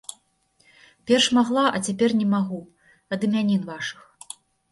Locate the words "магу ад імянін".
2.33-3.61